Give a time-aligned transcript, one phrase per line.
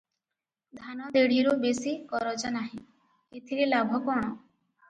[0.79, 2.83] ଧାନ ଦେଢ଼ିରୁ ବେଶି କରଜା ନାହିଁ,
[3.41, 4.37] ଏଥିରେ ଲାଭ କଣ?